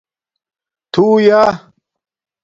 تُھݸیہ 0.93 1.41